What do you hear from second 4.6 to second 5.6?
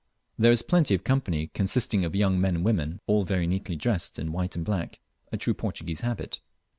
black a true